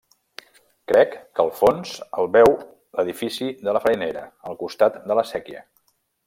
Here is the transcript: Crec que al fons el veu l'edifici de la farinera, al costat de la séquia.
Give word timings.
Crec 0.91 1.11
que 1.39 1.43
al 1.43 1.51
fons 1.59 1.91
el 2.23 2.29
veu 2.37 2.49
l'edifici 2.55 3.51
de 3.69 3.77
la 3.79 3.83
farinera, 3.85 4.25
al 4.51 4.59
costat 4.65 4.99
de 5.13 5.19
la 5.21 5.27
séquia. 5.35 5.63